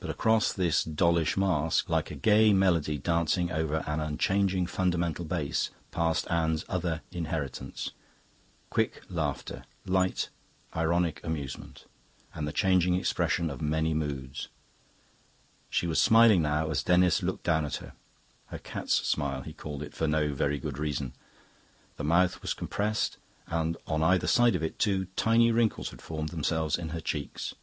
[0.00, 5.68] But across this dollish mask, like a gay melody dancing over an unchanging fundamental bass,
[5.90, 7.90] passed Anne's other inheritance
[8.70, 10.30] quick laughter, light
[10.74, 11.84] ironic amusement,
[12.34, 14.48] and the changing expressions of many moods.
[15.68, 17.92] She was smiling now as Denis looked down at her:
[18.46, 21.12] her cat's smile, he called it, for no very good reason.
[21.98, 26.30] The mouth was compressed, and on either side of it two tiny wrinkles had formed
[26.30, 27.54] themselves in her cheeks.